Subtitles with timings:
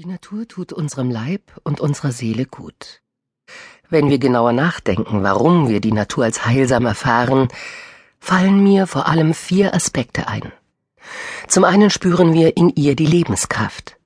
[0.00, 3.02] Die Natur tut unserem Leib und unserer Seele gut.
[3.90, 7.48] Wenn wir genauer nachdenken, warum wir die Natur als heilsam erfahren,
[8.18, 10.52] fallen mir vor allem vier Aspekte ein.
[11.48, 13.98] Zum einen spüren wir in ihr die Lebenskraft.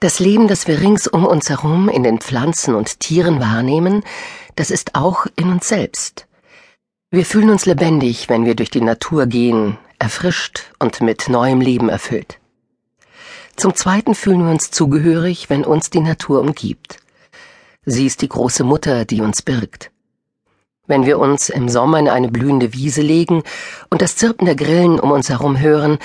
[0.00, 4.02] Das Leben, das wir rings um uns herum in den Pflanzen und Tieren wahrnehmen,
[4.56, 6.26] das ist auch in uns selbst.
[7.12, 11.88] Wir fühlen uns lebendig, wenn wir durch die Natur gehen, erfrischt und mit neuem Leben
[11.88, 12.39] erfüllt.
[13.60, 16.96] Zum Zweiten fühlen wir uns zugehörig, wenn uns die Natur umgibt.
[17.84, 19.90] Sie ist die große Mutter, die uns birgt.
[20.86, 23.42] Wenn wir uns im Sommer in eine blühende Wiese legen
[23.90, 25.98] und das Zirpen der Grillen um uns herum hören,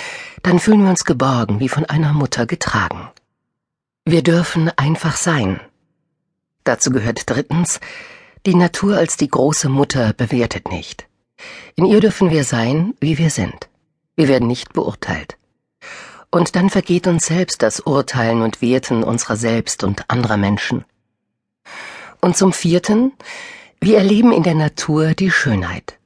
[0.44, 3.08] dann fühlen wir uns geborgen, wie von einer Mutter getragen.
[4.04, 5.62] Wir dürfen einfach sein.
[6.66, 7.80] Dazu gehört drittens,
[8.46, 11.08] die Natur als die große Mutter bewertet nicht.
[11.78, 13.70] In ihr dürfen wir sein, wie wir sind.
[14.18, 15.38] Wir werden nicht beurteilt.
[16.36, 20.84] Und dann vergeht uns selbst das Urteilen und Werten unserer selbst und anderer Menschen.
[22.20, 23.14] Und zum vierten,
[23.80, 25.98] wir erleben in der Natur die Schönheit.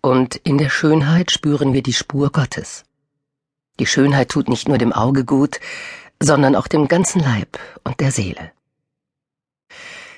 [0.00, 2.82] Und in der Schönheit spüren wir die Spur Gottes.
[3.78, 5.60] Die Schönheit tut nicht nur dem Auge gut,
[6.20, 8.50] sondern auch dem ganzen Leib und der Seele.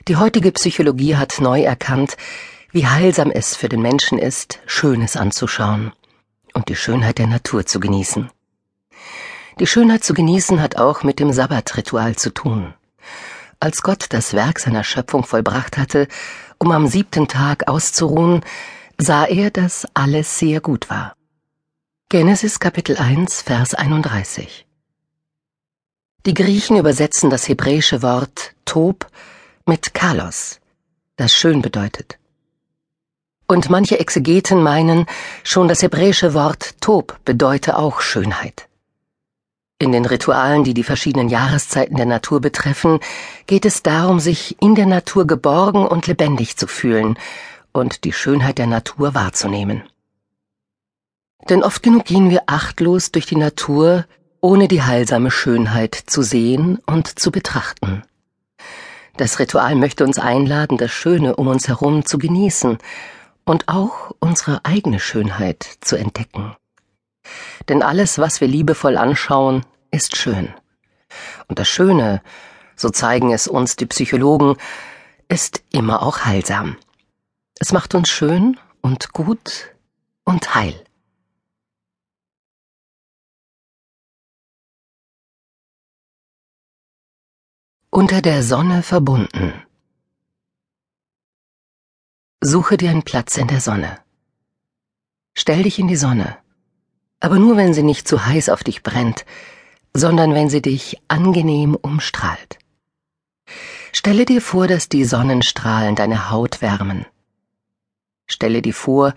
[0.09, 2.17] Die heutige Psychologie hat neu erkannt,
[2.73, 5.93] wie heilsam es für den Menschen ist, Schönes anzuschauen
[6.55, 8.31] und die Schönheit der Natur zu genießen.
[9.59, 12.75] Die Schönheit zu genießen hat auch mit dem Sabbatritual zu tun.
[13.59, 16.09] Als Gott das Werk seiner Schöpfung vollbracht hatte,
[16.59, 18.43] um am siebten Tag auszuruhen,
[18.97, 21.15] sah er, dass alles sehr gut war.
[22.09, 24.67] Genesis Kapitel 1, Vers 31.
[26.27, 29.07] Die Griechen übersetzen das hebräische Wort Tob
[29.67, 30.61] mit Kalos,
[31.17, 32.19] das schön bedeutet.
[33.47, 35.07] Und manche Exegeten meinen,
[35.45, 38.70] schon das hebräische Wort Tob bedeute auch Schönheit.
[39.81, 43.01] In den Ritualen, die die verschiedenen Jahreszeiten der Natur betreffen,
[43.47, 47.19] geht es darum, sich in der Natur geborgen und lebendig zu fühlen
[47.73, 49.83] und die Schönheit der Natur wahrzunehmen.
[51.49, 54.05] Denn oft genug gehen wir achtlos durch die Natur,
[54.43, 58.03] ohne die heilsame Schönheit zu sehen und zu betrachten.
[59.17, 62.77] Das Ritual möchte uns einladen, das Schöne um uns herum zu genießen
[63.47, 66.55] und auch unsere eigene Schönheit zu entdecken.
[67.69, 70.55] Denn alles, was wir liebevoll anschauen, ist schön.
[71.49, 72.23] Und das Schöne,
[72.77, 74.57] so zeigen es uns die Psychologen,
[75.29, 76.77] ist immer auch heilsam.
[77.59, 79.75] Es macht uns schön und gut
[80.25, 80.85] und heil.
[87.91, 89.53] Unter der Sonne verbunden.
[92.41, 93.99] Suche dir einen Platz in der Sonne.
[95.35, 96.39] Stell dich in die Sonne
[97.21, 99.25] aber nur wenn sie nicht zu heiß auf dich brennt,
[99.95, 102.59] sondern wenn sie dich angenehm umstrahlt.
[103.93, 107.05] Stelle dir vor, dass die Sonnenstrahlen deine Haut wärmen.
[108.27, 109.15] Stelle dir vor,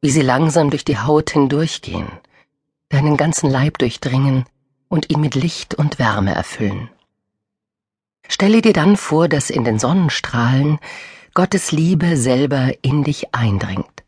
[0.00, 2.08] wie sie langsam durch die Haut hindurchgehen,
[2.90, 4.44] deinen ganzen Leib durchdringen
[4.88, 6.90] und ihn mit Licht und Wärme erfüllen.
[8.28, 10.78] Stelle dir dann vor, dass in den Sonnenstrahlen
[11.32, 14.04] Gottes Liebe selber in dich eindringt.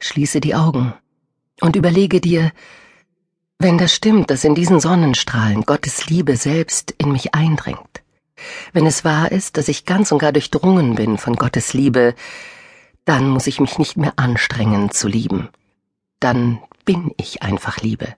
[0.00, 0.94] Schließe die Augen
[1.60, 2.52] und überlege dir,
[3.58, 8.02] wenn das stimmt, dass in diesen Sonnenstrahlen Gottes Liebe selbst in mich eindringt,
[8.72, 12.14] wenn es wahr ist, dass ich ganz und gar durchdrungen bin von Gottes Liebe,
[13.04, 15.48] dann muss ich mich nicht mehr anstrengen zu lieben.
[16.20, 18.14] Dann bin ich einfach Liebe.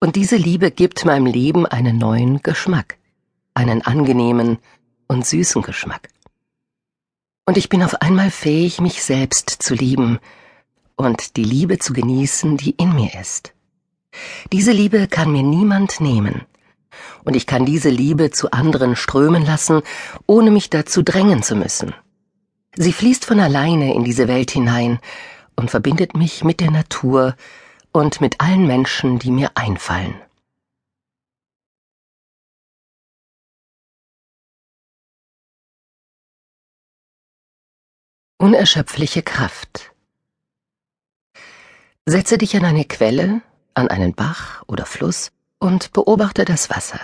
[0.00, 2.98] Und diese Liebe gibt meinem Leben einen neuen Geschmack,
[3.54, 4.58] einen angenehmen
[5.08, 6.08] und süßen Geschmack.
[7.46, 10.20] Und ich bin auf einmal fähig, mich selbst zu lieben,
[10.98, 13.54] und die Liebe zu genießen, die in mir ist.
[14.52, 16.42] Diese Liebe kann mir niemand nehmen,
[17.24, 19.82] und ich kann diese Liebe zu anderen strömen lassen,
[20.26, 21.94] ohne mich dazu drängen zu müssen.
[22.74, 24.98] Sie fließt von alleine in diese Welt hinein
[25.56, 27.36] und verbindet mich mit der Natur
[27.92, 30.14] und mit allen Menschen, die mir einfallen.
[38.38, 39.92] Unerschöpfliche Kraft
[42.10, 43.42] Setze dich an eine Quelle,
[43.74, 46.98] an einen Bach oder Fluss und beobachte das Wasser.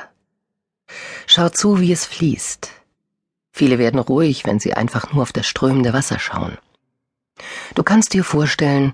[1.26, 2.70] Schau zu, wie es fließt.
[3.52, 6.56] Viele werden ruhig, wenn sie einfach nur auf das strömende Wasser schauen.
[7.74, 8.92] Du kannst dir vorstellen,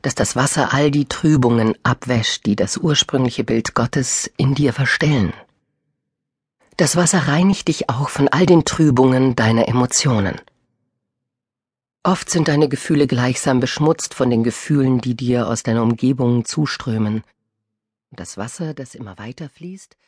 [0.00, 5.34] dass das Wasser all die Trübungen abwäscht, die das ursprüngliche Bild Gottes in dir verstellen.
[6.78, 10.40] Das Wasser reinigt dich auch von all den Trübungen deiner Emotionen.
[12.02, 17.24] Oft sind deine Gefühle gleichsam beschmutzt von den Gefühlen, die dir aus deiner Umgebung zuströmen.
[18.10, 19.98] Das Wasser, das immer weiter fließt,